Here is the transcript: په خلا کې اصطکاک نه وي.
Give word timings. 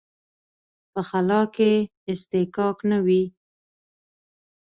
په 0.91 1.01
خلا 1.09 1.41
کې 1.55 1.71
اصطکاک 2.11 2.77
نه 2.89 2.97
وي. 3.05 3.23